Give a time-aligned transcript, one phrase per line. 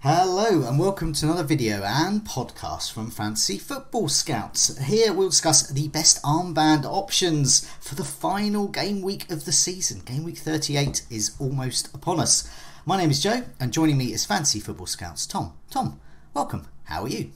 [0.00, 4.78] Hello and welcome to another video and podcast from Fantasy Football Scouts.
[4.84, 10.02] Here we'll discuss the best armband options for the final game week of the season.
[10.04, 12.48] Game week 38 is almost upon us.
[12.86, 15.54] My name is Joe and joining me is Fantasy Football Scouts Tom.
[15.68, 15.98] Tom,
[16.32, 16.68] welcome.
[16.84, 17.32] How are you?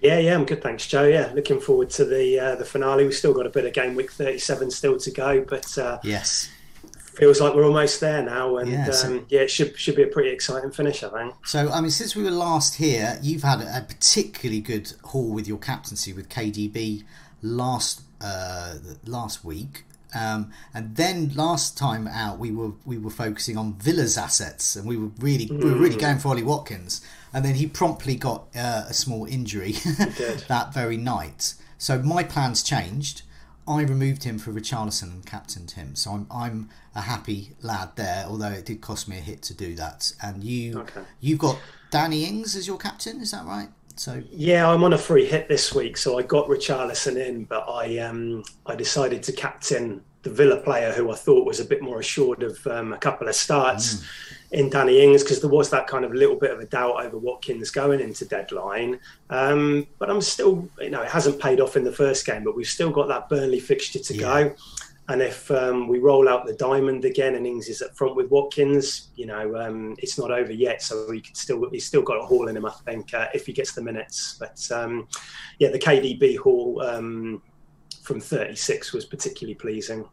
[0.00, 1.04] Yeah, yeah, I'm good, thanks, Joe.
[1.04, 3.04] Yeah, looking forward to the uh, the finale.
[3.04, 6.50] We've still got a bit of game week 37 still to go, but uh, yes,
[7.16, 10.02] feels like we're almost there now, and yeah, so, um, yeah, it should should be
[10.02, 11.34] a pretty exciting finish, I think.
[11.46, 15.46] So, I mean, since we were last here, you've had a particularly good haul with
[15.46, 17.04] your captaincy with KDB
[17.42, 18.74] last uh,
[19.06, 19.84] last week.
[20.14, 24.86] Um, and then last time out, we were we were focusing on Villa's assets, and
[24.86, 25.62] we were really mm.
[25.62, 26.00] we were really mm.
[26.00, 27.00] going for Ollie Watkins,
[27.32, 29.72] and then he promptly got uh, a small injury
[30.48, 31.54] that very night.
[31.78, 33.22] So my plans changed.
[33.66, 35.94] I removed him for Richarlison and captained him.
[35.94, 39.54] So I'm I'm a happy lad there, although it did cost me a hit to
[39.54, 40.12] do that.
[40.22, 41.02] And you okay.
[41.20, 41.58] you've got
[41.90, 43.68] Danny Ings as your captain, is that right?
[43.96, 47.64] So yeah, I'm on a free hit this week, so I got Richarlison in, but
[47.68, 51.82] I um I decided to captain the Villa player who I thought was a bit
[51.82, 53.96] more assured of um, a couple of starts.
[53.96, 54.06] Mm
[54.54, 57.18] in Danny Ings because there was that kind of little bit of a doubt over
[57.18, 59.00] Watkins going into deadline.
[59.28, 62.56] Um, but I'm still, you know, it hasn't paid off in the first game, but
[62.56, 64.20] we've still got that Burnley fixture to yeah.
[64.20, 64.54] go.
[65.08, 68.30] And if um, we roll out the diamond again and Ings is up front with
[68.30, 70.82] Watkins, you know, um, it's not over yet.
[70.82, 73.46] So he can still he's still got a haul in him, I think, uh, if
[73.46, 74.36] he gets the minutes.
[74.38, 75.08] But um,
[75.58, 77.42] yeah, the KDB haul um,
[78.02, 80.08] from 36 was particularly pleasing.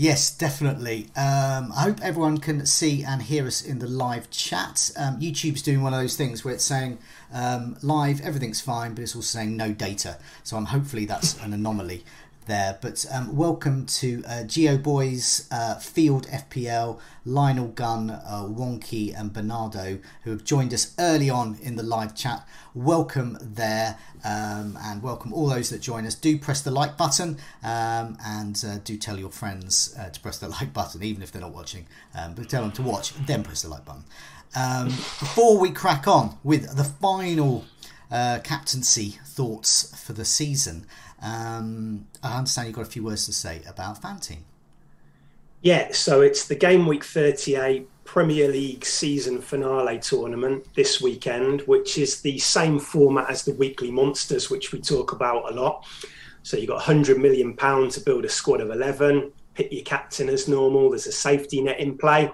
[0.00, 1.08] Yes, definitely.
[1.16, 4.92] Um, I hope everyone can see and hear us in the live chat.
[4.96, 6.98] Um, YouTube's doing one of those things where it's saying
[7.32, 10.18] um, live, everything's fine, but it's also saying no data.
[10.44, 12.04] So I'm hopefully that's an anomaly
[12.48, 12.78] there.
[12.80, 19.32] But um, welcome to uh, Geo Boys, uh, Field FPL, Lionel Gunn, uh, Wonky, and
[19.32, 22.48] Bernardo, who have joined us early on in the live chat.
[22.74, 26.14] Welcome there, um, and welcome all those that join us.
[26.14, 30.38] Do press the like button um, and uh, do tell your friends uh, to press
[30.38, 31.86] the like button, even if they're not watching.
[32.18, 34.04] Um, but tell them to watch, then press the like button.
[34.56, 37.66] Um, before we crack on with the final
[38.10, 40.86] uh, captaincy thoughts for the season.
[41.22, 44.42] Um, I understand you've got a few words to say about Fanteam.
[45.60, 51.98] Yeah, so it's the game week 38 Premier League season finale tournament this weekend, which
[51.98, 55.84] is the same format as the weekly monsters, which we talk about a lot.
[56.42, 60.28] So you've got 100 million pounds to build a squad of 11, pick your captain
[60.28, 60.90] as normal.
[60.90, 62.30] There's a safety net in play.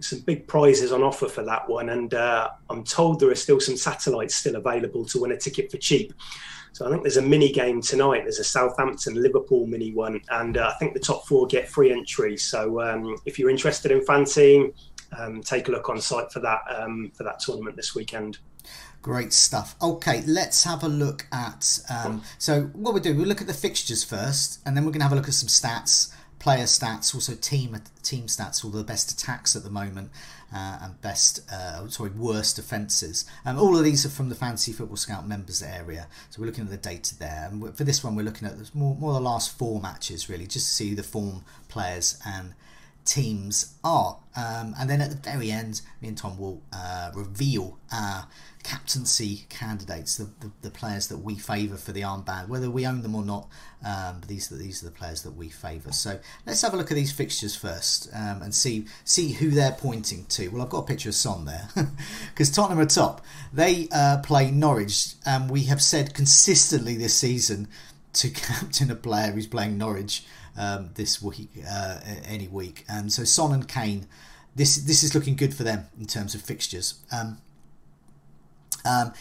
[0.00, 3.58] some big prizes on offer for that one, and uh, I'm told there are still
[3.58, 6.12] some satellites still available to win a ticket for cheap.
[6.72, 8.22] So I think there's a mini game tonight.
[8.22, 11.92] There's a Southampton Liverpool mini one, and uh, I think the top four get free
[11.92, 12.36] entry.
[12.36, 14.72] So um, if you're interested in Fanteam,
[15.18, 18.38] um, take a look on site for that um, for that tournament this weekend.
[19.00, 19.76] Great stuff.
[19.80, 21.80] Okay, let's have a look at.
[21.88, 25.00] Um, so what we do, we'll look at the fixtures first, and then we're going
[25.00, 28.84] to have a look at some stats player stats, also team team stats, all the
[28.84, 30.10] best attacks at the moment
[30.52, 33.24] uh, and best, uh, sorry, worst defences.
[33.44, 36.64] Um, all of these are from the Fantasy Football Scout members area, so we're looking
[36.64, 37.48] at the data there.
[37.50, 40.66] And for this one, we're looking at more, more the last four matches really, just
[40.68, 42.54] to see the form players and
[43.08, 44.18] teams are.
[44.36, 48.28] Um, and then at the very end, me and Tom will uh, reveal our
[48.62, 53.02] captaincy candidates, the, the, the players that we favour for the armband, whether we own
[53.02, 53.48] them or not.
[53.84, 55.90] Um, but these are these are the players that we favour.
[55.92, 59.72] So let's have a look at these fixtures first um, and see see who they're
[59.72, 60.48] pointing to.
[60.48, 61.68] Well, I've got a picture of Son there
[62.30, 63.24] because Tottenham are top.
[63.52, 67.68] They uh, play Norwich, and we have said consistently this season
[68.14, 70.24] to captain a player who's playing Norwich
[70.58, 72.84] um, this week, uh, any week.
[72.88, 74.06] And so Son and Kane,
[74.54, 77.00] this this is looking good for them in terms of fixtures.
[77.12, 77.38] Um,
[78.84, 79.12] um,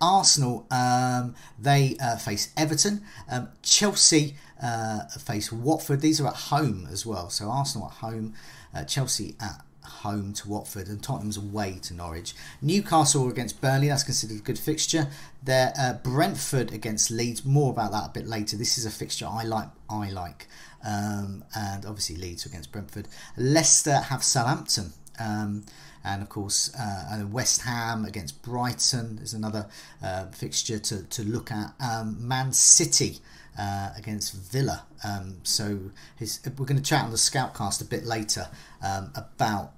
[0.00, 3.02] Arsenal um, they uh, face Everton.
[3.30, 6.00] Um, Chelsea uh, face Watford.
[6.00, 7.30] These are at home as well.
[7.30, 8.34] So Arsenal at home,
[8.74, 12.34] uh, Chelsea at home to Watford, and Tottenham's away to Norwich.
[12.60, 13.88] Newcastle against Burnley.
[13.88, 15.08] That's considered a good fixture.
[15.42, 17.44] There, uh, Brentford against Leeds.
[17.44, 18.56] More about that a bit later.
[18.56, 19.68] This is a fixture I like.
[19.88, 20.46] I like.
[20.84, 23.08] Um, and obviously Leeds against Brentford.
[23.36, 24.92] Leicester have Southampton.
[25.18, 25.64] Um,
[26.04, 29.66] and of course uh, West Ham against Brighton is another
[30.02, 31.74] uh, fixture to, to look at.
[31.80, 33.18] Um, Man City
[33.58, 34.84] uh, against Villa.
[35.04, 38.48] Um, so his, we're going to chat on the Scoutcast a bit later
[38.82, 39.72] um, about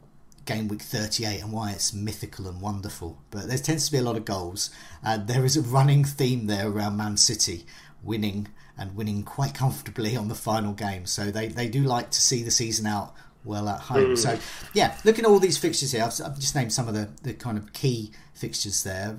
[0.45, 3.19] game week 38 and why it's mythical and wonderful.
[3.31, 4.71] But there tends to be a lot of goals.
[5.03, 7.65] and there is a running theme there around Man City
[8.03, 11.07] winning and winning quite comfortably on the final game.
[11.07, 13.15] So they, they do like to see the season out
[13.45, 14.15] well at home.
[14.15, 14.19] Mm.
[14.19, 14.39] So,
[14.75, 17.35] yeah, looking at all these fixtures here, I've, I've, just named some of the, the
[17.35, 19.17] kind of key fixtures there.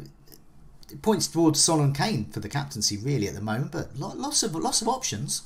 [0.91, 4.43] It points towards Son and Kane for the captaincy, really, at the moment, but lots
[4.43, 5.43] of lots of options.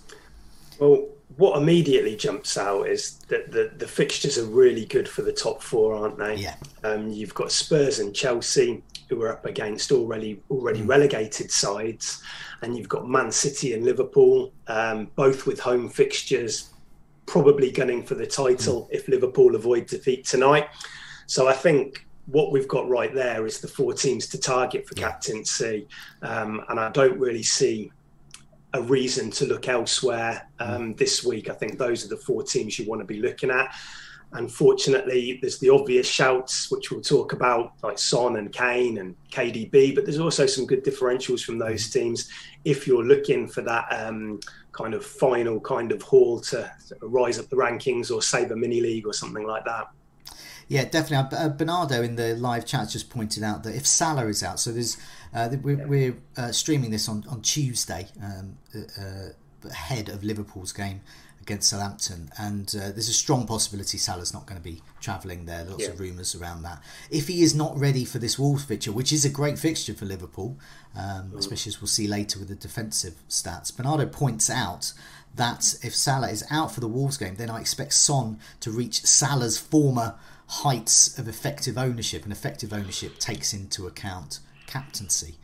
[0.79, 5.31] Well, what immediately jumps out is that the, the fixtures are really good for the
[5.31, 6.35] top four, aren't they?
[6.35, 6.55] Yeah.
[6.83, 10.87] Um, you've got Spurs and Chelsea, who are up against already already mm.
[10.87, 12.23] relegated sides,
[12.61, 16.71] and you've got Man City and Liverpool, um, both with home fixtures
[17.25, 18.87] probably gunning for the title mm.
[18.91, 20.67] if Liverpool avoid defeat tonight.
[21.27, 24.95] So I think what we've got right there is the four teams to target for
[24.95, 25.87] captaincy,
[26.21, 27.91] um, and I don't really see
[28.73, 30.97] a reason to look elsewhere um, mm.
[30.97, 31.49] this week.
[31.49, 33.73] I think those are the four teams you want to be looking at.
[34.35, 39.95] Unfortunately, there's the obvious shouts, which we'll talk about, like Son and Kane and KDB,
[39.95, 41.93] but there's also some good differentials from those mm.
[41.93, 42.29] teams.
[42.63, 44.39] If you're looking for that um,
[44.71, 46.69] kind of final kind of haul to
[47.01, 49.87] rise up the rankings or save a mini league or something like that.
[50.67, 51.37] Yeah, definitely.
[51.37, 54.71] Uh, Bernardo in the live chat just pointed out that if Salah is out, so
[54.71, 54.97] there's
[55.33, 60.73] uh, we're, we're uh, streaming this on on Tuesday um, uh, uh, ahead of Liverpool's
[60.73, 61.01] game
[61.45, 65.63] against Southampton, and uh, there's a strong possibility Salah's not going to be travelling there.
[65.63, 65.89] Lots yeah.
[65.89, 66.81] of rumours around that.
[67.11, 70.05] If he is not ready for this Wolves fixture, which is a great fixture for
[70.05, 70.57] Liverpool,
[70.97, 71.37] um, mm.
[71.37, 74.93] especially as we'll see later with the defensive stats, Bernardo points out
[75.35, 79.05] that if Salah is out for the Wolves game, then I expect Son to reach
[79.05, 80.15] Salah's former
[80.47, 85.35] heights of effective ownership, and effective ownership takes into account captaincy.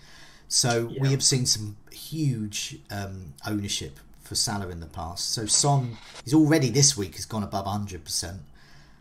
[0.48, 1.02] So yeah.
[1.04, 4.00] we have seen some huge um, ownership
[4.32, 5.34] for Salah in the past.
[5.34, 8.40] So Son, he's already this week has gone above hundred percent.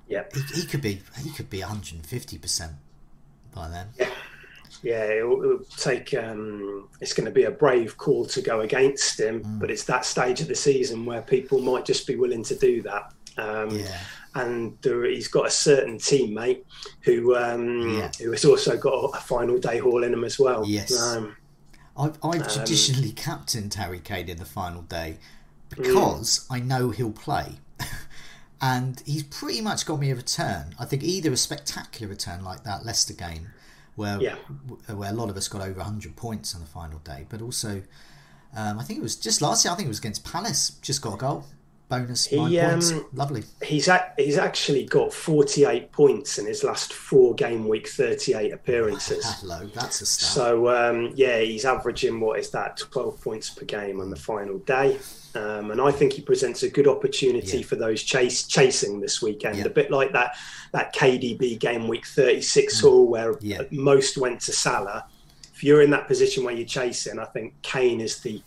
[0.09, 2.73] Yeah, he, he, could be he could be one hundred and fifty percent
[3.55, 3.87] by then.
[3.97, 4.11] Yeah,
[4.83, 5.05] yeah.
[5.05, 6.13] It'll, it'll take.
[6.15, 9.61] Um, it's going to be a brave call to go against him, mm.
[9.61, 12.83] but it's that stage of the season where people might just be willing to do
[12.83, 13.13] that.
[13.39, 14.01] Um, yeah.
[14.35, 16.65] And there, he's got a certain teammate
[17.03, 18.11] who um, yeah.
[18.21, 20.67] who has also got a final day haul in him as well.
[20.67, 21.01] Yes.
[21.01, 21.37] Um,
[22.01, 25.19] I've, I've um, traditionally captained Harry Kane in the final day
[25.69, 26.57] because mm.
[26.57, 27.59] I know he'll play.
[28.61, 30.75] and he's pretty much got me a return.
[30.79, 33.49] I think either a spectacular return like that Leicester game,
[33.97, 34.37] where yeah.
[34.89, 37.83] where a lot of us got over 100 points on the final day, but also
[38.57, 39.73] um, I think it was just last year.
[39.73, 41.45] I think it was against Palace, just got a goal
[41.91, 43.43] bonus he, um, Lovely.
[43.63, 49.25] He's a, he's actually got 48 points in his last four game week 38 appearances.
[49.41, 50.33] Hello, that's a start.
[50.33, 54.59] So um, yeah, he's averaging what is that 12 points per game on the final
[54.61, 54.99] day.
[55.35, 57.67] Um, and I think he presents a good opportunity yeah.
[57.67, 59.59] for those chase chasing this weekend.
[59.59, 59.67] Yeah.
[59.67, 60.37] A bit like that
[60.73, 62.81] that KDB game week 36 mm.
[62.81, 63.63] haul where yeah.
[63.71, 65.07] most went to Salah.
[65.53, 68.43] If you're in that position where you're chasing, I think Kane is the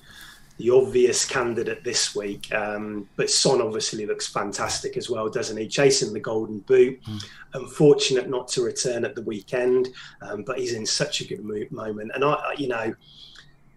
[0.58, 2.54] the obvious candidate this week.
[2.54, 5.68] Um, but Son obviously looks fantastic as well, doesn't he?
[5.68, 7.04] Chasing the golden boot.
[7.04, 7.26] Mm.
[7.56, 9.90] Unfortunate not to return at the weekend,
[10.22, 12.12] um, but he's in such a good moment.
[12.14, 12.94] And I, you know,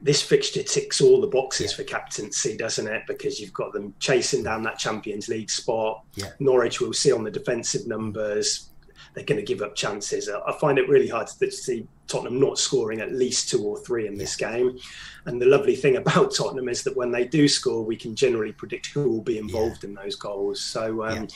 [0.03, 1.77] this fixture ticks all the boxes yeah.
[1.77, 3.03] for captaincy, doesn't it?
[3.07, 6.05] Because you've got them chasing down that Champions League spot.
[6.15, 6.31] Yeah.
[6.39, 8.69] Norwich will see on the defensive numbers.
[9.17, 10.29] They're going to give up chances.
[10.29, 14.07] I find it really hard to see Tottenham not scoring at least two or three
[14.07, 14.79] in this game.
[15.25, 18.53] And the lovely thing about Tottenham is that when they do score, we can generally
[18.53, 19.89] predict who will be involved yeah.
[19.89, 20.61] in those goals.
[20.61, 21.05] So.
[21.05, 21.27] Um, yeah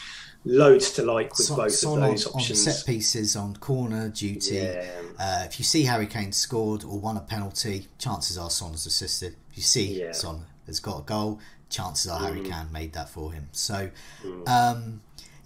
[0.47, 2.67] loads to like with both Son of those on, options.
[2.67, 4.55] On set pieces, on corner duty.
[4.55, 4.91] Yeah.
[5.19, 8.87] Uh, if you see Harry Kane scored or won a penalty, chances are Son has
[8.87, 9.37] assisted.
[9.51, 10.13] If you see.
[10.13, 12.25] Son has got a goal, chances are mm.
[12.25, 13.49] Harry Kane made that for him.
[13.53, 13.91] So,
[14.23, 14.49] mm.
[14.49, 15.01] um,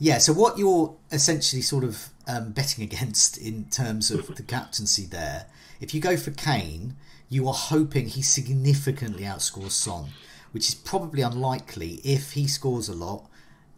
[0.05, 0.19] yeah.
[0.19, 5.47] So what you're essentially sort of um, betting against in terms of the captaincy there,
[5.81, 6.97] if you go for Kane,
[7.31, 10.11] you are hoping he significantly outscores Son,
[10.53, 13.31] which is probably unlikely if he scores a lot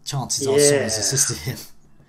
[0.05, 1.59] chances are Son has assisted him.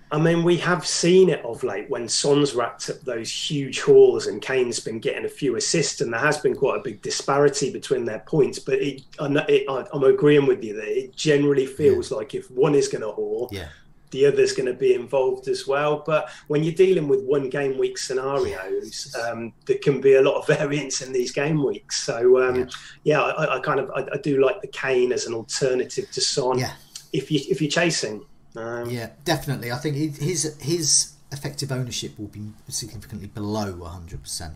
[0.10, 4.26] I mean, we have seen it of late when Son's racked up those huge hauls
[4.26, 7.72] and Kane's been getting a few assists, and there has been quite a big disparity
[7.72, 8.58] between their points.
[8.58, 12.18] But it, I'm agreeing with you that it generally feels yeah.
[12.18, 13.68] like if one is going to haul, yeah.
[14.12, 16.04] The other's going to be involved as well.
[16.06, 20.40] But when you're dealing with one game week scenarios, um, there can be a lot
[20.40, 22.04] of variance in these game weeks.
[22.04, 22.66] So, um, yeah,
[23.04, 26.22] yeah I, I, kind of I, I, do like the Kane as an alternative to
[26.22, 26.60] Son.
[26.60, 26.74] Yeah
[27.14, 28.26] if you if you're chasing.
[28.56, 29.72] Um, yeah, definitely.
[29.72, 34.22] I think his his effective ownership will be significantly below 100.
[34.22, 34.54] percent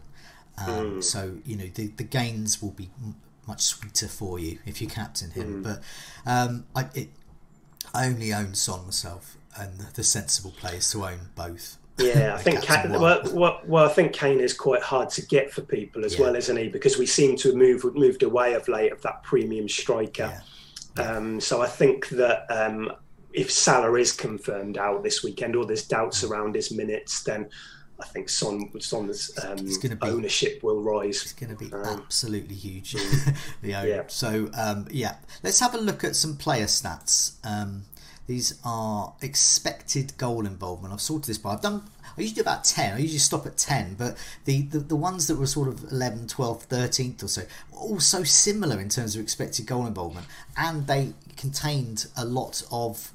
[0.58, 1.04] um, mm.
[1.04, 2.90] So you know the the gains will be
[3.48, 5.64] much sweeter for you if you captain him.
[5.64, 5.64] Mm.
[5.64, 5.84] But
[6.26, 7.10] um, I it,
[7.94, 11.78] I only own Son myself, and the sensible play is to own both.
[11.98, 15.52] Yeah, I think Kane, well, well, well, I think Kane is quite hard to get
[15.52, 16.22] for people as yeah.
[16.22, 16.70] well, isn't he?
[16.70, 20.42] Because we seem to have moved moved away of late of that premium striker.
[20.98, 21.04] Yeah.
[21.04, 22.92] Um, so I think that um,
[23.34, 27.50] if Salah is confirmed out this weekend or there's doubts around his minutes, then
[28.02, 31.22] I think Son, Son's um, be, ownership will rise.
[31.22, 32.94] It's going to be um, absolutely huge.
[32.94, 33.38] Mm.
[33.62, 33.88] the own.
[33.88, 34.04] Yeah.
[34.08, 37.34] So um, yeah, let's have a look at some player stats.
[37.44, 37.84] Um,
[38.32, 40.94] these are expected goal involvement.
[40.94, 41.52] I've sorted this by.
[41.52, 41.84] I've done
[42.18, 42.94] I usually do about 10.
[42.94, 46.28] I usually stop at 10, but the, the, the ones that were sort of 11,
[46.28, 51.14] 12, 13th or so all so similar in terms of expected goal involvement, and they
[51.36, 53.12] contained a lot of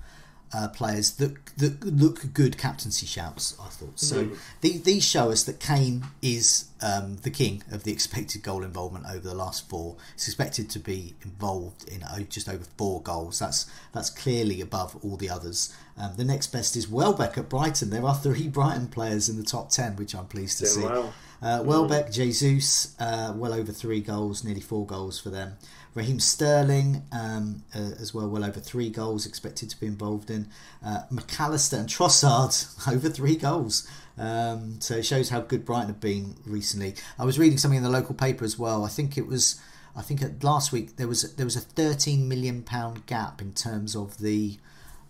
[0.57, 3.57] uh, players that that look good captaincy shouts.
[3.61, 4.25] I thought so.
[4.25, 4.39] Mm.
[4.63, 9.05] The, these show us that Kane is um, the king of the expected goal involvement
[9.07, 9.97] over the last four.
[10.15, 13.39] He's expected to be involved in just over four goals.
[13.39, 15.75] That's that's clearly above all the others.
[15.99, 17.91] Um, the next best is Welbeck at Brighton.
[17.91, 20.83] There are three Brighton players in the top ten, which I'm pleased to see.
[20.83, 21.15] Well.
[21.43, 25.59] Uh, Welbeck, Jesus, uh, well over three goals, nearly four goals for them.
[25.95, 30.49] Raheem Sterling um, uh, as well, well over three goals expected to be involved in.
[30.85, 33.89] Uh, Mac and Trossard over three goals.
[34.19, 36.95] Um, so it shows how good Brighton have been recently.
[37.19, 38.85] I was reading something in the local paper as well.
[38.85, 39.61] I think it was,
[39.95, 43.97] I think last week there was there was a 13 million pound gap in terms
[43.97, 44.59] of the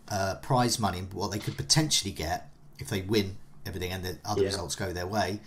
[0.09, 4.43] uh, prize money, what they could potentially get if they win everything and the other
[4.43, 4.49] yeah.
[4.49, 5.41] results go their way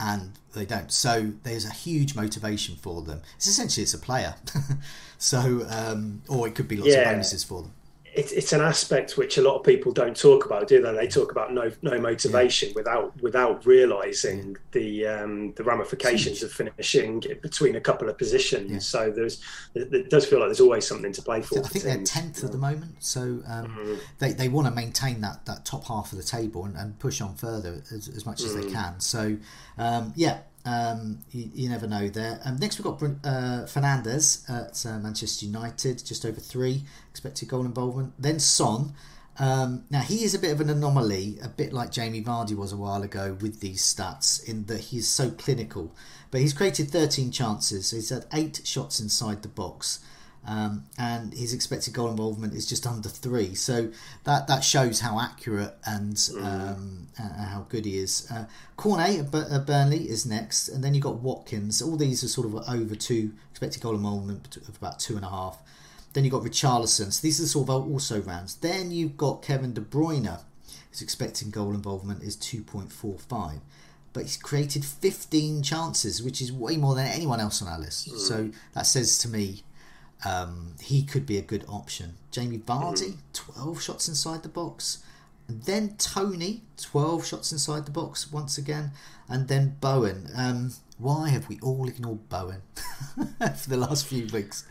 [0.00, 0.90] and they don't.
[0.90, 3.22] So there's a huge motivation for them.
[3.36, 4.34] It's essentially it's a player.
[5.18, 7.00] so um, or it could be lots yeah.
[7.00, 7.72] of bonuses for them
[8.12, 10.92] it, it's an aspect which a lot of people don't talk about, do they?
[10.92, 12.74] They talk about no no motivation yeah.
[12.76, 18.70] without without realizing the um, the ramifications of finishing between a couple of positions.
[18.70, 18.78] Yeah.
[18.78, 19.42] So there's
[19.74, 21.58] it does feel like there's always something to play for.
[21.60, 23.94] I think they're tenth at the moment, so um, mm-hmm.
[24.18, 27.20] they they want to maintain that that top half of the table and, and push
[27.20, 28.62] on further as, as much as mm.
[28.62, 28.98] they can.
[29.00, 29.36] So
[29.78, 32.40] um, yeah, um, you, you, never know there.
[32.44, 37.64] Um, next, we've got uh, Fernandes at uh, Manchester United, just over three expected goal
[37.64, 38.12] involvement.
[38.18, 38.92] Then Son.
[39.38, 42.72] Um, now, he is a bit of an anomaly, a bit like Jamie Vardy was
[42.72, 45.94] a while ago with these stats, in that he is so clinical.
[46.30, 50.00] But he's created 13 chances, he's had eight shots inside the box.
[50.46, 53.54] Um, and his expected goal involvement is just under three.
[53.54, 53.90] So
[54.24, 58.26] that that shows how accurate and um, uh, how good he is.
[58.30, 61.82] Uh, Cornet at Burnley is next, and then you've got Watkins.
[61.82, 65.28] All these are sort of over two expected goal involvement of about two and a
[65.28, 65.58] half.
[66.12, 67.12] Then you've got Richarlison.
[67.12, 68.56] So these are sort of also rounds.
[68.56, 70.40] Then you've got Kevin De Bruyne.
[70.90, 73.60] His expected goal involvement is 2.45
[74.12, 78.10] but he's created 15 chances, which is way more than anyone else on our list.
[78.10, 78.18] Mm.
[78.18, 79.62] So that says to me
[80.24, 82.14] um, he could be a good option.
[82.30, 83.52] Jamie Vardy, mm-hmm.
[83.54, 85.02] 12 shots inside the box.
[85.48, 88.92] And then Toney, 12 shots inside the box once again.
[89.28, 90.28] And then Bowen.
[90.36, 92.62] Um, why have we all ignored Bowen
[93.16, 94.66] for the last few weeks?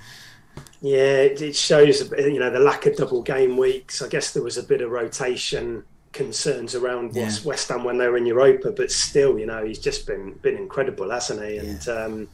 [0.82, 4.02] Yeah, it shows you know the lack of double game weeks.
[4.02, 7.32] I guess there was a bit of rotation concerns around yeah.
[7.46, 10.56] West Ham when they were in Europa, but still, you know, he's just been been
[10.56, 11.58] incredible, hasn't he?
[11.58, 11.94] And yeah.
[11.94, 12.28] um,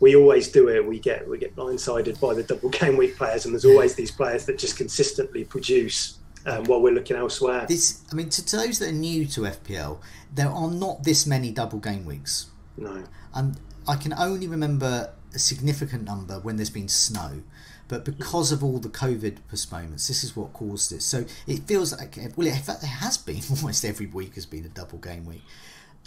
[0.00, 0.84] we always do it.
[0.84, 4.10] We get we get blindsided by the double game week players, and there's always these
[4.10, 6.16] players that just consistently produce.
[6.46, 7.66] um, while we're looking elsewhere.
[7.68, 9.98] This, I mean, to, to those that are new to FPL,
[10.34, 12.46] there are not this many double game weeks.
[12.76, 13.04] No.
[13.34, 17.42] And I can only remember a significant number when there's been snow.
[17.88, 21.02] But because of all the COVID postponements, this is what caused it.
[21.02, 24.64] So it feels like, well, in fact, it has been almost every week has been
[24.64, 25.42] a double game week.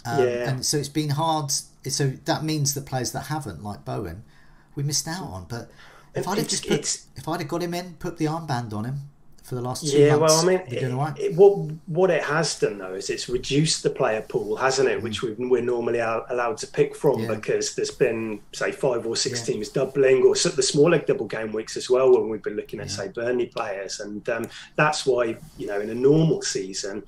[0.06, 0.50] Um, Yeah.
[0.50, 1.50] And so it's been hard.
[1.88, 4.24] So that means that players that haven't, like Bowen,
[4.74, 5.46] we missed out on.
[5.48, 5.70] But
[6.14, 8.84] if I'd have just put, if I'd have got him in, put the armband on
[8.84, 9.00] him
[9.42, 11.18] for the last two Yeah, months, well, I mean, all right.
[11.18, 11.52] it, it- what
[11.86, 15.02] what it has done though is it's reduced the player pool, hasn't it?
[15.02, 17.28] Which we, we're normally al- allowed to pick from Mm.
[17.28, 17.34] Yeah.
[17.34, 19.54] because there's been say five or six Yeah.
[19.54, 22.80] teams doubling, or so- the smaller double game weeks as well when we've been looking
[22.80, 24.46] at say Burnley players, and um,
[24.76, 27.02] that's why you know in a normal season.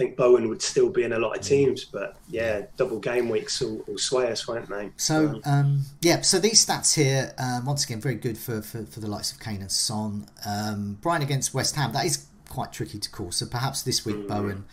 [0.00, 1.20] I think Bowen would still be in a Mm.
[1.20, 4.90] lot of teams, but yeah, double game weeks will, will sway us, won't they?
[4.96, 9.00] So um, yeah, so these stats here um, once again very good for, for, for
[9.00, 10.26] the likes of Kane and Son.
[10.46, 13.30] Um, Brighton against West Ham that is quite tricky to call.
[13.30, 14.64] So perhaps this week Bowen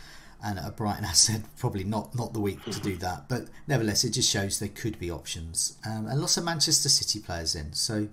[0.41, 4.05] and uh, Brighton has said probably not not the week to do that, but nevertheless
[4.05, 7.73] it just shows there could be options um, and lots of Manchester City players in.
[7.73, 8.07] So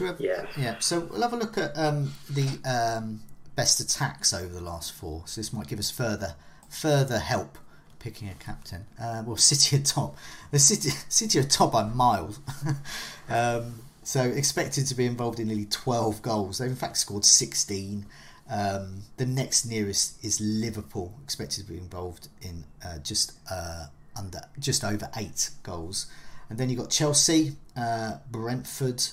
[0.00, 0.46] we have, Yeah.
[0.58, 0.76] yeah.
[0.80, 3.20] So we'll have a look at um, the um,
[3.60, 5.22] best attacks over the last four.
[5.26, 6.34] So this might give us further
[6.70, 7.58] further help
[7.98, 8.86] picking a captain.
[8.98, 10.16] Uh, well, City at top.
[10.50, 12.40] The City City are top by miles.
[13.28, 16.56] um, so expected to be involved in nearly 12 goals.
[16.56, 18.06] They've in fact scored 16.
[18.48, 24.40] Um, the next nearest is Liverpool, expected to be involved in uh, just uh, under
[24.58, 26.10] just over eight goals.
[26.48, 29.04] And then you've got Chelsea, uh, Brentford,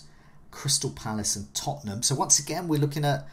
[0.51, 2.01] Crystal Palace, and Tottenham.
[2.01, 3.27] So once again, we're looking at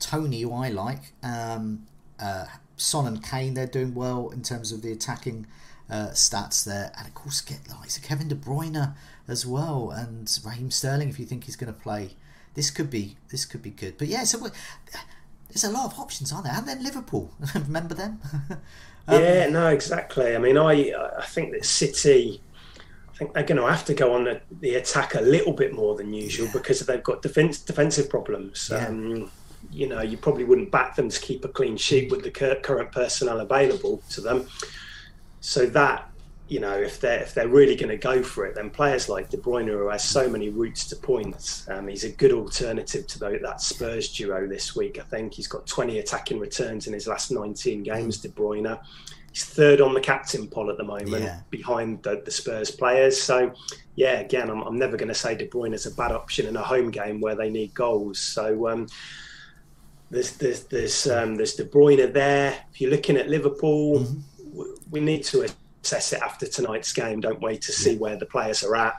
[0.00, 1.86] Toney, who I like, um,
[2.20, 3.54] uh, Son and Kane.
[3.54, 5.46] They're doing well in terms of the attacking
[5.90, 8.94] uh, stats there, and of course, get like so Kevin De Bruyne
[9.26, 11.08] as well, and Raheem Sterling.
[11.08, 12.10] If you think he's going to play,
[12.54, 13.96] this could be this could be good.
[13.98, 14.50] But yeah, so we-
[15.48, 16.54] there's a lot of options, aren't there?
[16.54, 18.20] And then Liverpool, remember them?
[19.10, 20.36] Um, yeah, no, exactly.
[20.36, 22.42] I mean, I I think that City,
[23.10, 25.72] I think they're going to have to go on the, the attack a little bit
[25.72, 26.52] more than usual Yeah.
[26.52, 28.68] because they've got defense, defensive problems.
[28.70, 28.86] Yeah.
[28.88, 29.30] Um,
[29.70, 32.92] you know, you probably wouldn't back them to keep a clean sheet with the current
[32.92, 34.48] personnel available to them.
[35.40, 36.10] So that
[36.48, 39.28] you know, if they're if they're really going to go for it, then players like
[39.28, 43.18] De Bruyne, who has so many routes to points, um, he's a good alternative to
[43.18, 44.98] tho- that Spurs duo this week.
[44.98, 48.16] I think he's got 20 attacking returns in his last 19 games.
[48.16, 48.80] De Bruyne,
[49.30, 51.40] he's third on the captain poll at the moment, Yeah.
[51.50, 53.20] behind the, the Spurs players.
[53.20, 53.52] So,
[53.96, 56.56] yeah, again, I'm, I'm never going to say De Bruyne is a bad option in
[56.56, 58.18] a home game where they need goals.
[58.18, 58.68] So.
[58.68, 58.86] Um,
[60.10, 62.64] there's there's there's um, there's De Bruyne there.
[62.72, 65.46] If you're looking at Liverpool, w we need to
[65.84, 68.94] assess it after tonight's game, don't we, to see where the players are at.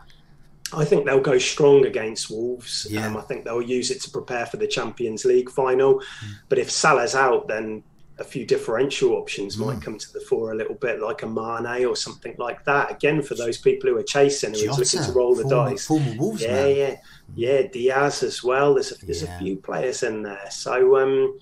[0.71, 2.85] I think they'll go strong against Wolves.
[2.89, 3.07] Yeah.
[3.07, 6.01] Um, I think they'll use it to prepare for the Champions League final.
[6.47, 7.83] But if Salah's out, then
[8.19, 11.85] a few differential options might come to the fore a little bit, like a Mane
[11.85, 12.91] or something like that.
[12.91, 15.85] Again, for those people who are chasing, who are looking to roll the former, dice.
[15.87, 16.75] former Wolves Yeah, man.
[16.75, 16.95] yeah,
[17.35, 17.61] yeah.
[17.67, 18.73] Diaz as well.
[18.73, 19.35] There's a, there's Yeah.
[19.35, 21.39] a few players in there, so um,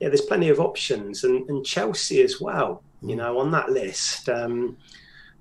[0.00, 2.82] yeah, there's plenty of options, and, and Chelsea as well.
[3.02, 3.18] You Mm.
[3.18, 4.76] know, on that list, um,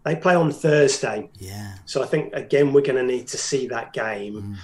[0.05, 1.73] they play on Thursday, Yeah.
[1.85, 4.35] so I think again we're going to need to see that game.
[4.35, 4.55] Mm.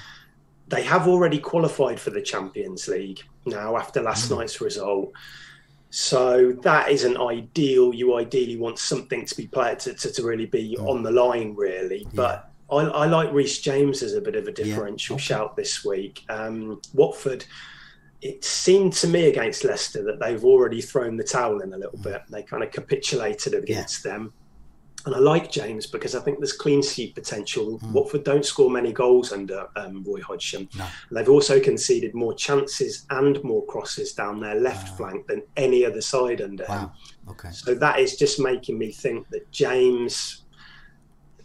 [0.69, 4.37] They have already qualified for the Champions League now after last Mm.
[4.37, 5.11] night's result.
[5.95, 7.93] So that isn't ideal.
[7.93, 10.89] You ideally want something to be played to, to, to really be Mm.
[10.89, 12.07] on the line, really.
[12.15, 15.23] But I, I like Reece James as a bit of a differential okay.
[15.23, 16.23] shout this week.
[16.29, 17.45] Um, Watford,
[18.23, 21.99] it seemed to me against Leicester that they've already thrown the towel in a little
[21.99, 22.03] Mm.
[22.05, 22.21] bit.
[22.27, 24.33] They kind of capitulated against them.
[25.05, 27.79] And I like James because I think there's clean sheet potential.
[27.91, 30.69] Watford don't score many goals under um, Roy Hodgson.
[30.77, 30.85] No.
[31.11, 36.01] They've also conceded more chances and more crosses down their left flank than any other
[36.01, 36.91] side under him.
[37.29, 37.51] Okay.
[37.51, 40.42] So that is just making me think that James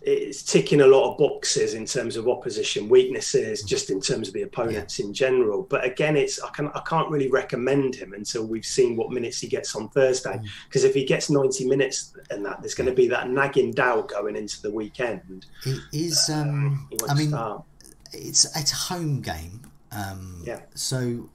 [0.02, 4.34] is ticking a lot of boxes in terms of opposition weaknesses, just in terms of
[4.34, 5.62] the opponents in general.
[5.62, 9.40] But again, it's I can I can't really recommend him until we've seen what minutes
[9.40, 10.40] he gets on Thursday.
[10.68, 14.08] Because if he gets ninety minutes and that, there's going to be that nagging doubt
[14.08, 15.46] going into the weekend.
[15.64, 16.30] It is.
[16.30, 17.64] Um, He I mean, start.
[18.12, 19.60] it's it's a home game.
[19.90, 20.60] Um, Yeah.
[20.74, 21.28] So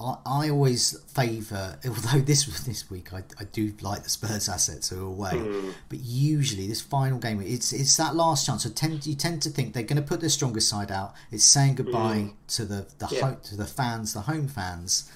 [0.00, 4.88] I, I always favour, although this this week I, I do like the Spurs assets
[4.90, 5.70] who are away, Hmm.
[5.88, 8.64] but usually this final game it's it's that last chance.
[8.64, 11.14] So tend you tend to think they're going to put their strongest side out.
[11.30, 13.08] It's saying goodbye to the the.
[13.10, 13.20] Yeah.
[13.20, 15.10] ho- to the fans, the home fans.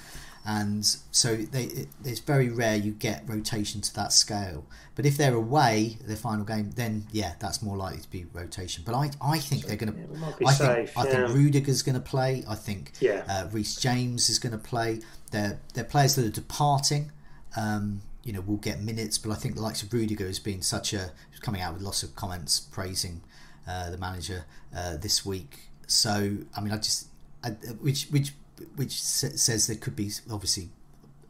[0.44, 4.64] And so they, it, it's very rare you get rotation to that scale.
[4.94, 8.83] But if they're away, their final game, then yeah, that's more likely to be rotation.
[8.87, 10.46] But I, I think they're going to.
[10.46, 12.44] I safe, think I think Rudiger's going to play.
[12.48, 13.24] I think yeah.
[13.29, 15.01] uh, Reece James is going to play.
[15.31, 17.12] They're they're players that are departing.
[17.57, 20.61] Um, you know, will get minutes, but I think the likes of Rudiger has been
[20.61, 23.22] such a coming out with lots of comments praising
[23.66, 24.44] uh, the manager
[24.77, 25.61] uh, this week.
[25.87, 27.07] So I mean, I just
[27.44, 28.33] I, which which
[28.76, 30.68] which says there could be obviously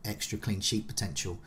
[0.05, 1.39] extra clean sheet potential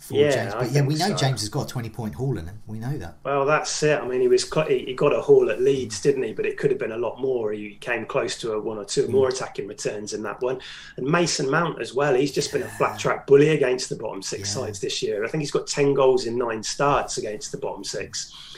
[0.00, 0.54] for yeah, James.
[0.54, 1.14] But yeah, we know so.
[1.14, 2.62] James has got a twenty point haul in him.
[2.66, 3.16] We know that.
[3.22, 4.00] Well, that's it.
[4.00, 6.32] I mean, he was he got a haul at Leeds, didn't he?
[6.32, 7.52] But it could have been a lot more.
[7.52, 9.10] He came close to a one or two mm.
[9.10, 10.58] more attacking returns in that one.
[10.96, 12.14] And Mason Mount as well.
[12.14, 14.62] He's just been a flat track bully against the bottom six yeah.
[14.62, 15.22] sides this year.
[15.22, 18.49] I think he's got ten goals in nine starts against the bottom six.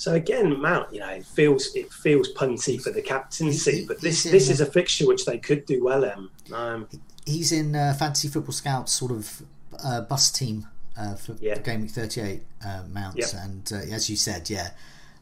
[0.00, 4.22] So again, Mount, you know, it feels it feels punty for the captaincy, but this
[4.22, 6.30] this is a fixture which they could do well in.
[6.54, 6.88] Um,
[7.26, 9.42] he's in uh, Fantasy Football Scouts sort of
[9.84, 11.58] uh, bus team uh, for, yeah.
[11.58, 13.44] Game Week 38 uh, Mounts, yep.
[13.44, 14.70] and uh, as you said, yeah,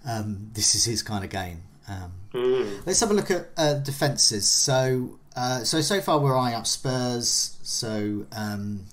[0.08, 1.60] um, this is his kind of game.
[1.88, 2.86] Um, mm.
[2.86, 4.46] Let's have a look at uh, defences.
[4.46, 5.18] So,
[5.64, 7.58] so so far we're eyeing up Spurs.
[7.64, 8.84] So um,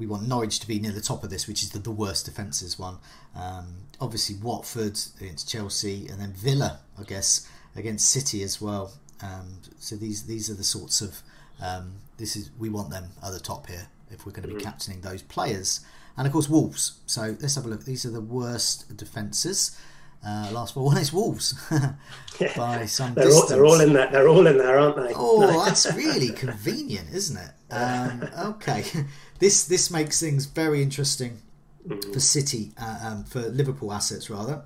[0.00, 2.24] we want Norwich to be near the top of this, which is the, the worst
[2.24, 2.96] defences one.
[3.36, 8.92] Um, obviously Watford against Chelsea, and then Villa, I guess, against City as well.
[9.22, 11.20] Um, so these these are the sorts of
[11.62, 14.54] um, this is we want them at the top here if we're going to be
[14.54, 14.64] mm-hmm.
[14.64, 15.80] captaining those players,
[16.16, 17.00] and of course Wolves.
[17.06, 17.84] So let's have a look.
[17.84, 19.78] These are the worst defences.
[20.26, 21.54] Uh, last one is Wolves
[22.56, 23.42] by some they're distance.
[23.42, 24.10] All, they're all in there.
[24.10, 25.12] They're all in there, aren't they?
[25.14, 25.64] Oh, no.
[25.64, 27.50] that's really convenient, isn't it?
[27.72, 28.84] Um, okay,
[29.40, 31.38] this this makes things very interesting
[31.86, 32.12] mm.
[32.12, 34.62] for City, uh, um, for Liverpool assets rather.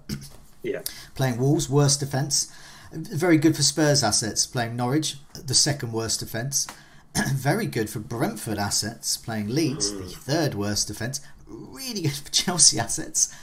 [0.63, 0.83] yeah.
[1.15, 2.53] Playing Wolves, worst defence.
[2.93, 6.67] Very good for Spurs assets, playing Norwich, the second worst defence.
[7.33, 9.99] Very good for Brentford assets, playing Leeds, mm.
[9.99, 11.21] the third worst defence.
[11.47, 13.35] Really good for Chelsea assets,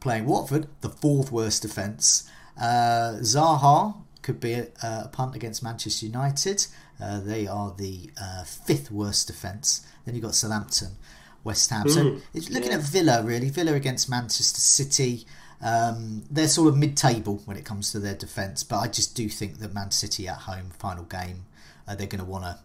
[0.00, 2.28] playing Watford, the fourth worst defence.
[2.60, 6.66] Uh, Zaha could be a, a, punt against Manchester United.
[7.02, 9.86] Uh, they are the uh, fifth worst defence.
[10.04, 10.96] Then you've got Southampton,
[11.44, 11.88] West Ham.
[11.88, 12.78] So mm, it's looking yeah.
[12.78, 13.48] at Villa really.
[13.48, 15.26] Villa against Manchester City.
[15.62, 19.28] Um, they're sort of mid-table when it comes to their defence, but I just do
[19.28, 21.44] think that Man City at home, final game,
[21.86, 22.58] uh, they're going to want to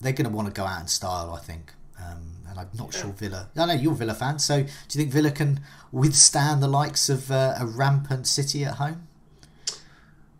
[0.00, 1.34] they're going to want to go out in style.
[1.34, 3.00] I think, um, and I'm not yeah.
[3.02, 3.48] sure Villa.
[3.56, 5.60] I know you're a Villa fan, so do you think Villa can
[5.92, 9.07] withstand the likes of uh, a rampant City at home?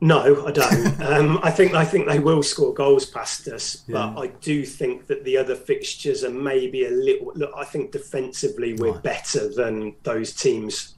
[0.01, 1.01] No, I don't.
[1.03, 4.19] um, I think I think they will score goals past us, but yeah.
[4.19, 7.33] I do think that the other fixtures are maybe a little.
[7.35, 9.03] Look, I think defensively we're right.
[9.03, 10.95] better than those teams.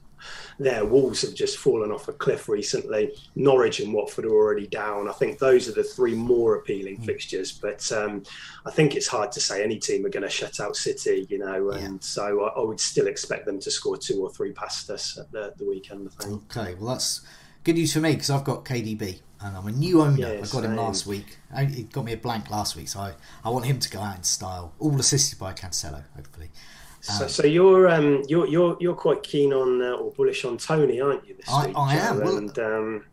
[0.59, 3.15] Their Wolves have just fallen off a cliff recently.
[3.33, 5.09] Norwich and Watford are already down.
[5.09, 7.05] I think those are the three more appealing mm.
[7.05, 7.51] fixtures.
[7.51, 8.21] But um,
[8.67, 11.39] I think it's hard to say any team are going to shut out City, you
[11.39, 11.71] know.
[11.71, 11.99] And yeah.
[12.01, 15.31] so I, I, would still expect them to score two or three past us at
[15.31, 16.07] the, the weekend.
[16.19, 16.55] I think.
[16.55, 17.21] Okay, well that's
[17.63, 20.17] Good news for me because I've got KDB and I'm a new owner.
[20.17, 21.37] Yeah, I got him last week.
[21.69, 24.17] He got me a blank last week, so I, I want him to go out
[24.17, 24.73] in style.
[24.79, 26.49] All assisted by Cancelo, hopefully.
[27.01, 30.57] So, um, so you're um, you're you're you're quite keen on uh, or bullish on
[30.57, 31.35] Toney, aren't you?
[31.35, 32.19] This I, week, I am.
[32.19, 33.05] Well, and, um...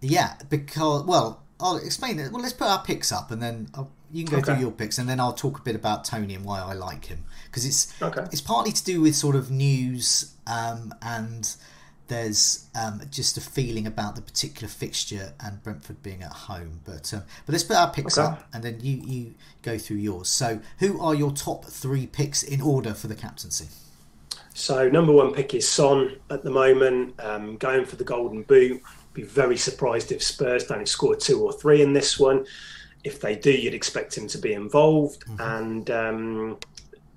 [0.00, 2.32] Yeah, because well, I'll explain it.
[2.32, 4.52] Well, let's put our picks up, and then I'll, you can go okay.
[4.52, 7.06] through your picks, and then I'll talk a bit about Toney and why I like
[7.06, 8.26] him because it's okay.
[8.32, 11.54] it's partly to do with sort of news um, and
[12.08, 16.80] there's um, just a feeling about the particular fixture and Brentford being at home.
[16.84, 18.26] But um, but let's put our picks okay.
[18.26, 20.28] up and then you you go through yours.
[20.28, 23.68] So who are your top three picks in order for the captaincy?
[24.54, 28.82] So number one pick is Son at the moment, um, going for the Golden Boot.
[29.12, 32.44] Be very surprised if Spurs don't score two or three in this one.
[33.04, 35.24] If they do, you'd expect him to be involved.
[35.26, 35.40] Mm-hmm.
[35.40, 36.58] And um,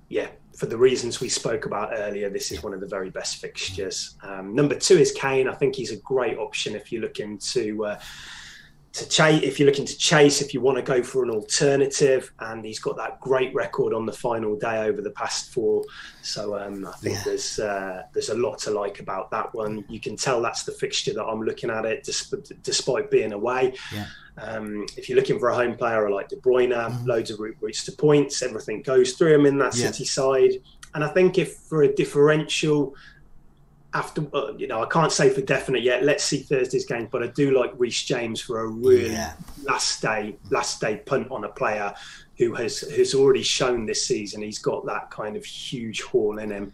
[0.08, 3.36] yeah, for the reasons we spoke about earlier, this is one of the very best
[3.36, 4.16] fixtures.
[4.22, 5.48] Um, number two is Kane.
[5.48, 8.00] I think he's a great option if you're looking to uh,
[8.92, 9.42] to chase.
[9.42, 12.78] If you're looking to chase, if you want to go for an alternative, and he's
[12.78, 15.82] got that great record on the final day over the past four.
[16.22, 17.22] So um, I think yeah.
[17.24, 19.84] there's uh, there's a lot to like about that one.
[19.88, 22.08] You can tell that's the fixture that I'm looking at it,
[22.62, 23.74] despite being away.
[23.92, 24.06] Yeah.
[24.38, 27.06] Um, if you're looking for a home player like De Bruyne, mm-hmm.
[27.06, 29.90] loads of routes to points, everything goes through him in that yeah.
[29.90, 30.52] City side.
[30.94, 32.94] And I think if for a differential,
[33.94, 36.02] after uh, you know, I can't say for definite yet.
[36.02, 39.34] Let's see Thursday's game, but I do like Reece James for a really yeah.
[39.64, 41.94] last day, last day punt on a player
[42.38, 46.50] who has has already shown this season he's got that kind of huge haul in
[46.50, 46.72] him.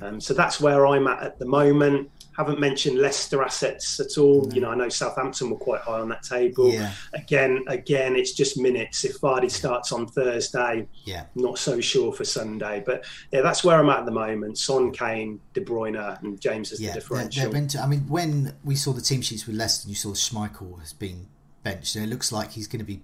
[0.00, 2.10] Um, so that's where I'm at at the moment.
[2.40, 4.44] Haven't mentioned Leicester assets at all.
[4.44, 4.54] No.
[4.54, 6.72] You know, I know Southampton were quite high on that table.
[6.72, 6.90] Yeah.
[7.12, 9.04] Again, again, it's just minutes.
[9.04, 12.82] If Vardy starts on Thursday, yeah, not so sure for Sunday.
[12.86, 14.56] But yeah, that's where I'm at at the moment.
[14.56, 17.50] Son, Kane, De Bruyne, and James is yeah, the differential.
[17.50, 20.80] They're, they're I mean, when we saw the team sheets with Leicester, you saw Schmeichel
[20.80, 21.26] has been
[21.62, 23.02] benched, and it looks like he's going to be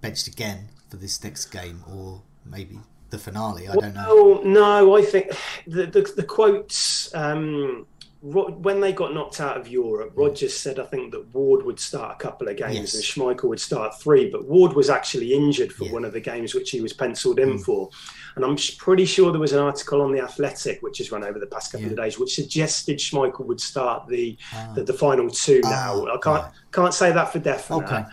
[0.00, 3.68] benched again for this next game, or maybe the finale.
[3.68, 4.40] I don't know.
[4.44, 5.30] no, I think
[5.68, 7.14] the the, the quotes.
[7.14, 7.86] Um,
[8.22, 12.14] when they got knocked out of Europe, Rodgers said, I think that Ward would start
[12.14, 12.94] a couple of games yes.
[12.94, 15.92] and Schmeichel would start three, but Ward was actually injured for yeah.
[15.92, 17.64] one of the games which he was penciled in mm.
[17.64, 17.90] for.
[18.36, 21.40] And I'm pretty sure there was an article on The Athletic, which has run over
[21.40, 21.94] the past couple yeah.
[21.94, 24.72] of days, which suggested Schmeichel would start the ah.
[24.76, 26.06] the, the, final two now.
[26.06, 27.84] Ah, I can't, can't say that for definite.
[27.86, 28.04] Okay.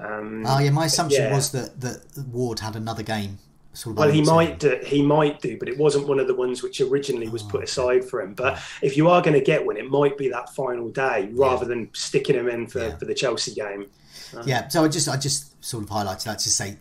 [0.00, 1.34] Um, oh, yeah, my assumption yeah.
[1.34, 3.38] was that, that Ward had another game
[3.86, 6.80] well, he might do, he might do, but it wasn't one of the ones which
[6.80, 8.34] originally was oh, put aside for him.
[8.34, 11.64] But if you are going to get one, it might be that final day rather
[11.64, 11.68] yeah.
[11.68, 12.96] than sticking him in for, yeah.
[12.96, 13.86] for the Chelsea game.
[14.36, 16.76] Uh, yeah, so I just I just sort of highlighted that to say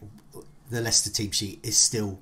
[0.70, 2.20] the Leicester team sheet is still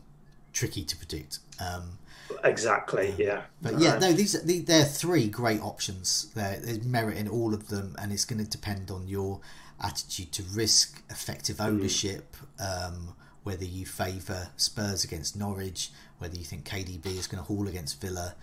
[0.54, 1.40] tricky to predict.
[1.60, 1.98] Um,
[2.44, 3.42] exactly, yeah.
[3.62, 6.32] But yeah, no, these they're three great options.
[6.36, 9.42] There, there's merit in all of them, and it's going to depend on your
[9.82, 11.64] attitude to risk, effective hmm.
[11.64, 12.36] ownership.
[12.60, 12.88] Mm.
[12.88, 17.68] Um, whether you favour Spurs against Norwich, whether you think KDB is going to haul
[17.68, 18.34] against Villa.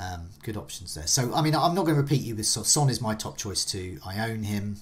[0.00, 1.06] Um, good options there.
[1.06, 3.64] So, I mean, I'm not going to repeat you with Son is my top choice
[3.64, 3.98] too.
[4.04, 4.76] I own him.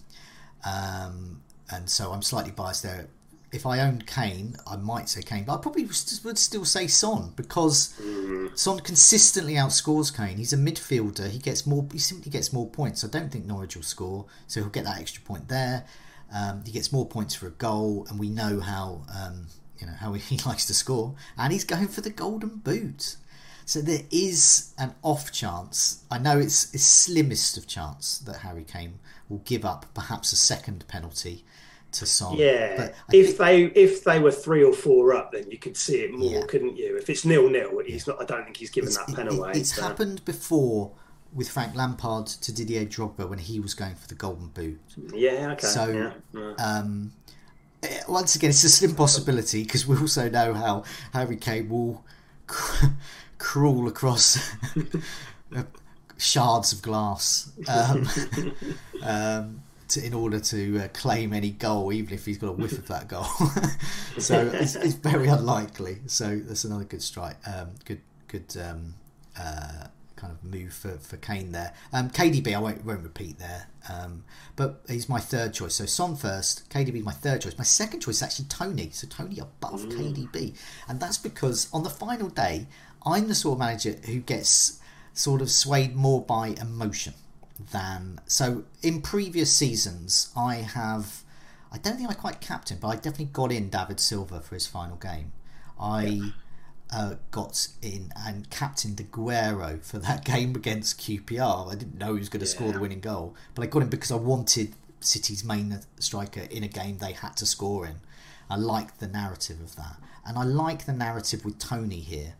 [0.64, 3.08] Um, and so I'm slightly biased there.
[3.52, 7.32] If I owned Kane, I might say Kane, but I probably would still say Son
[7.36, 7.94] because
[8.54, 10.38] Son consistently outscores Kane.
[10.38, 11.30] He's a midfielder.
[11.30, 11.86] He gets more.
[11.92, 13.04] He simply gets more points.
[13.04, 15.84] I don't think Norwich will score, so he'll get that extra point there.
[16.34, 19.46] Um, he gets more points for a goal, and we know how um,
[19.78, 23.16] you know how he likes to score, and he's going for the golden boot.
[23.64, 26.04] So there is an off chance.
[26.10, 30.36] I know it's it's slimmest of chance that Harry Kane will give up perhaps a
[30.36, 31.44] second penalty
[31.92, 32.36] to Son.
[32.36, 35.96] Yeah, if think, they if they were three or four up, then you could see
[35.96, 36.46] it more, yeah.
[36.46, 36.96] couldn't you?
[36.96, 38.20] If it's nil nil, he's not.
[38.20, 39.52] I don't think he's given it's, that pen it, away.
[39.54, 39.82] It's so.
[39.82, 40.92] happened before
[41.32, 44.80] with Frank Lampard to Didier Drogba when he was going for the golden boot.
[45.12, 45.66] Yeah, okay.
[45.66, 46.54] So yeah, yeah.
[46.64, 47.12] Um,
[48.08, 52.04] once again, it's a slim possibility because we also know how Harry Kane will
[53.38, 54.54] crawl across
[56.18, 58.08] shards of glass um,
[59.02, 62.72] um, to, in order to uh, claim any goal, even if he's got a whiff
[62.72, 63.24] of that goal.
[64.18, 65.98] so it's, it's, very unlikely.
[66.06, 67.36] So that's another good strike.
[67.46, 68.94] Um, good, good um,
[69.38, 71.72] uh, kind of move for, for Kane there.
[71.92, 74.24] Um, KDB, I won't, won't repeat there, um,
[74.56, 75.74] but he's my third choice.
[75.74, 77.56] So Son first, KDB my third choice.
[77.56, 78.90] My second choice is actually Toney.
[78.90, 79.92] So Toney above mm.
[79.92, 80.56] KDB,
[80.88, 82.66] and that's because on the final day,
[83.04, 84.80] I'm the sort of manager who gets
[85.12, 87.14] sort of swayed more by emotion
[87.72, 88.64] than so.
[88.82, 91.22] In previous seasons, I have.
[91.72, 94.54] I don't think I quite capped him, but I definitely got in David Silva for
[94.54, 95.32] his final game.
[95.78, 96.04] I.
[96.04, 96.30] Yeah
[96.92, 101.72] uh, got in and captained Aguero for that game against QPR.
[101.72, 102.54] I didn't know he was going to yeah.
[102.54, 106.62] score the winning goal, but I got him because I wanted City's main striker in
[106.64, 107.96] a game they had to score in.
[108.48, 112.34] I like the narrative of that, and I like the narrative with Toney here.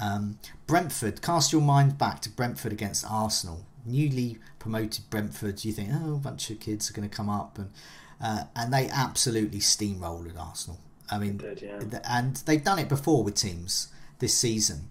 [0.00, 3.66] Um, Brentford, cast your mind back to Brentford against Arsenal.
[3.84, 7.58] Newly promoted Brentford, you think, oh, a bunch of kids are going to come up,
[7.58, 7.70] and
[8.20, 10.80] uh, and they absolutely steamrolled at Arsenal.
[11.10, 11.80] I mean, did, yeah.
[12.08, 13.88] and they've done it before with teams
[14.18, 14.88] this season.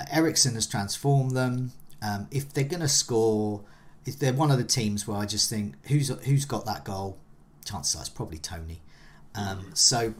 [0.00, 1.72] Uh, Eriksen has transformed them.
[2.02, 3.62] Um, if they're going to score,
[4.06, 7.18] if they're one of the teams where I just think who's who's got that goal,
[7.64, 8.80] chances are it's probably Toney.
[9.34, 10.14] Um, so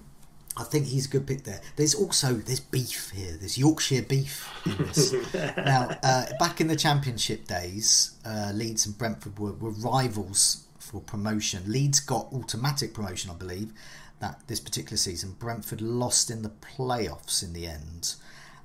[0.57, 1.61] I think he's a good pick there.
[1.77, 3.37] There's also there's beef here.
[3.39, 5.15] There's Yorkshire beef in this.
[5.57, 11.01] now, uh, back in the Championship days, uh, Leeds and Brentford were, were rivals for
[11.01, 11.63] promotion.
[11.67, 13.73] Leeds got automatic promotion, I believe,
[14.21, 15.37] that this particular season.
[15.39, 18.15] Brentford lost in the playoffs in the end.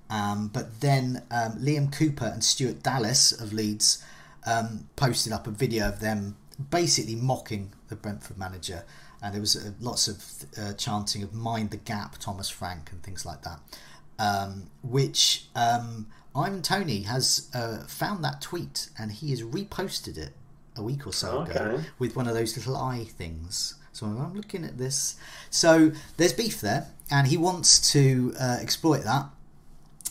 [0.10, 4.04] Um, but then um, Liam Cooper and Stuart Dallas of Leeds
[4.46, 6.38] um, posted up a video of them
[6.70, 8.84] basically mocking the Brentford manager.
[9.22, 10.24] And there was uh, lots of
[10.62, 13.60] uh, chanting of "Mind the Gap," Thomas Frank, and things like that.
[14.20, 20.34] Um, which um, I'm Toney has uh, found that tweet and he has reposted it
[20.76, 21.52] a week or so okay.
[21.52, 23.76] ago with one of those little eye things.
[23.96, 25.16] So I'm looking at this.
[25.50, 29.30] So there's beef there, and he wants to uh, exploit that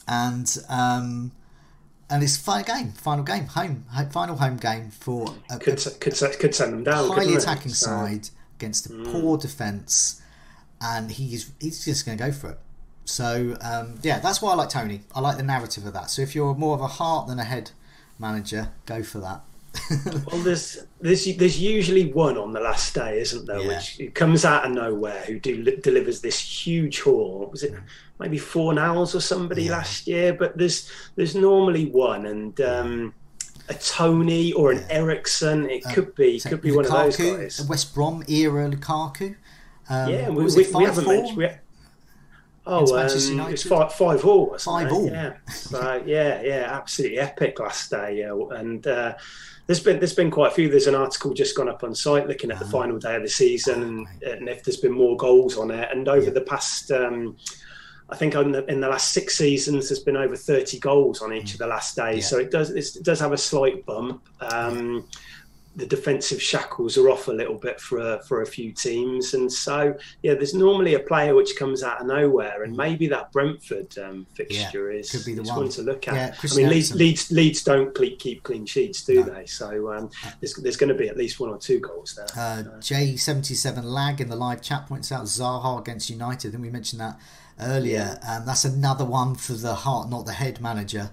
[0.07, 1.33] and um,
[2.11, 6.55] and it's final game, final game, home, final home game for a, could, could, could
[6.55, 7.11] send them down.
[7.11, 7.87] Highly attacking so.
[7.87, 9.11] side against a mm.
[9.11, 10.23] poor defence,
[10.81, 12.59] and he's he's just going to go for it.
[13.05, 15.03] So um, yeah, that's why I like Toney.
[15.15, 16.11] I like the narrative of that.
[16.11, 17.71] So if you're more of a heart than a head
[18.19, 19.43] manager, go for that.
[20.27, 23.61] well, there's there's there's usually one on the last day, isn't there?
[23.61, 23.81] Yeah.
[23.99, 27.49] Which comes out of nowhere, who do, delivers this huge haul.
[27.51, 27.75] Was it
[28.19, 29.73] maybe four Fornals or somebody Yeah.
[29.73, 30.33] last year?
[30.33, 33.15] But there's there's normally one, and um,
[33.69, 35.69] a Toney or an Eriksen.
[35.69, 37.67] It could be So could be one of those guys.
[37.69, 39.37] West Brom era Lukaku.
[39.91, 41.07] Um, Yeah, we, we, we haven't 5-4?
[41.07, 41.37] mentioned.
[41.37, 41.49] We,
[42.67, 45.07] oh, um, Manchester it was five, five all, Five all.
[45.09, 48.19] Yeah, so, yeah, yeah, absolutely epic last day.
[48.19, 49.15] Yeah, and uh,
[49.67, 50.69] there's been there's been quite a few.
[50.69, 52.55] There's an article just gone up on site looking Ah.
[52.55, 55.71] at the final day of the season and, and if there's been more goals on
[55.71, 55.89] it.
[55.93, 56.91] And over the past.
[56.91, 57.37] Um,
[58.11, 61.33] I think in the, in the last six seasons, there's been over 30 goals on
[61.33, 62.17] each of the last days.
[62.17, 62.17] Mm.
[62.17, 62.21] Yeah.
[62.27, 64.29] So it does it does have a slight bump.
[64.41, 65.09] Um,
[65.77, 69.53] the defensive shackles are off a little bit for a, for a few teams, and
[69.53, 73.97] so yeah, there's normally a player which comes out of nowhere, and maybe that Brentford
[73.99, 75.13] um, fixture is, Mm.
[75.13, 75.69] could be the is one.
[75.71, 76.15] to look at.
[76.15, 79.47] Yeah, I mean, Leeds, Leeds Leeds don't keep clean sheets, do they?
[79.47, 80.11] So um,
[80.41, 82.27] there's there's going to be at least one or two goals there.
[82.37, 86.49] Uh, J77 lag in the live chat points out Zaha against United.
[86.49, 87.19] I think we mentioned that
[87.61, 88.19] earlier.
[88.29, 91.11] Um, that's another one for the heart, not the head manager.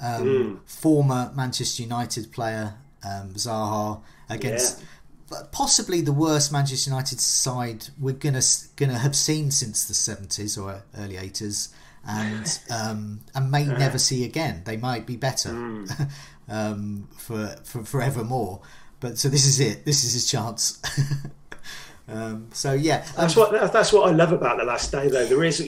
[0.00, 2.74] Um, Former Manchester United player
[3.04, 4.82] um, Zaha against
[5.28, 8.42] but possibly the worst Manchester United side we're gonna
[8.76, 11.72] gonna have seen since the 70s or early 80s,
[12.06, 14.62] and um, and may never see again.
[14.64, 15.50] They might be better
[16.48, 18.60] um, for for forevermore.
[19.00, 19.84] But so this is it.
[19.84, 20.80] This is his chance.
[22.06, 25.24] um, so yeah, That's um, what that's what I love about the last day, though.
[25.24, 25.60] There is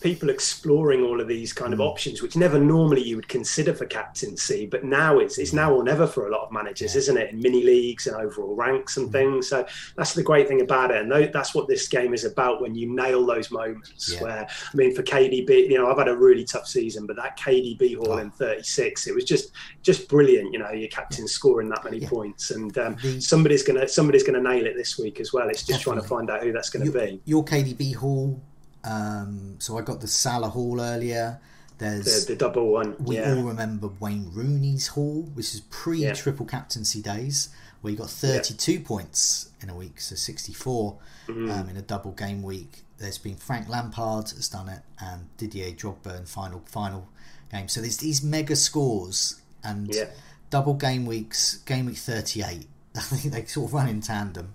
[0.00, 1.86] people exploring all of these kind of Mm.
[1.86, 5.84] options, which never normally you would consider for captaincy, but now it's it's now or
[5.84, 7.32] never for a lot of managers, isn't it?
[7.32, 9.02] In mini leagues and overall ranks Mm.
[9.02, 9.48] and things.
[9.48, 12.62] So that's the great thing about it, and that's what this game is about.
[12.62, 14.22] When you nail those moments, Yeah.
[14.22, 17.36] where I mean, for KDB, you know, I've had a really tough season, but that
[17.38, 18.16] KDB haul Oh.
[18.18, 19.52] in 36, it was just
[19.82, 20.54] just brilliant.
[20.54, 24.40] You know, your captain scoring that many points, and um, The- somebody's gonna somebody's gonna
[24.40, 25.48] nail it this week as well.
[25.50, 27.20] It's just trying to find out who that's going to be.
[27.24, 28.40] your KDB haul.
[28.84, 31.40] Um, so I got the Salah haul earlier.
[31.78, 33.34] There's The, the double one, We yeah.
[33.34, 37.48] all remember Wayne Rooney's haul, which is pre triple captaincy days,
[37.80, 41.50] where you got 32 points in a week, so 64 Mm-hmm.
[41.52, 42.82] um, in a double game week.
[42.98, 47.08] There's been Frank Lampard has done it, and Didier Drogba in final final
[47.52, 47.68] game.
[47.68, 50.06] So there's these mega scores and Yeah.
[50.50, 51.58] double game weeks.
[51.58, 52.66] Game week 38,
[52.96, 54.54] I think they sort of run in tandem.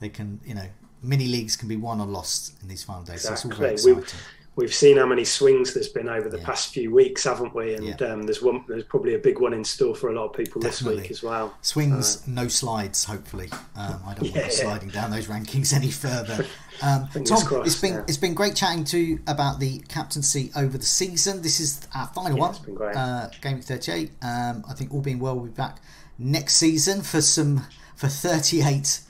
[0.00, 0.66] They can, you know,
[1.02, 3.22] mini leagues can be won or lost in these final days.
[3.22, 4.02] So it's all very Exactly.
[4.02, 4.18] exciting.
[4.56, 6.44] We've, we've seen how many swings there's been over the Yeah.
[6.46, 7.74] past few weeks, haven't we?
[7.74, 8.06] And Yeah.
[8.06, 8.64] um, there's one.
[8.68, 11.22] There's probably a big one in store for a lot of people this week as
[11.22, 11.54] well.
[11.62, 13.04] Swings, no slides.
[13.04, 14.62] Hopefully, um, I don't want Yeah, to yeah.
[14.62, 16.46] sliding down those rankings any further.
[16.82, 20.76] Um, Tom, crossed, it's been it's been great chatting to you about the captaincy over
[20.76, 21.40] the season.
[21.42, 22.96] This is our final one, it's been great.
[22.96, 24.10] Uh, game thirty eight.
[24.22, 25.78] Um, I think all being well, we'll be back
[26.18, 29.00] next season for some for thirty eight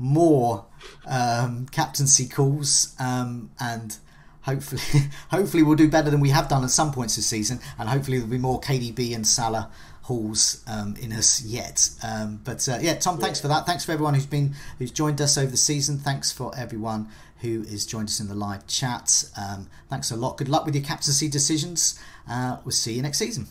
[0.00, 0.66] more
[1.06, 3.96] um, captaincy calls um, and.
[4.44, 4.80] Hopefully,
[5.30, 8.16] hopefully we'll do better than we have done at some points this season, and hopefully
[8.16, 9.70] there'll be more KDB and Salah
[10.10, 11.90] hauls um, in us yet.
[12.02, 13.66] Um, but uh, yeah, Tom, thanks for that.
[13.66, 15.98] Thanks for everyone who's been who's joined us over the season.
[15.98, 17.08] Thanks for everyone
[17.40, 19.24] who has joined us in the live chat.
[19.36, 20.36] Um, thanks a lot.
[20.36, 21.98] Good luck with your captaincy decisions.
[22.28, 23.46] Uh, we'll see you next season.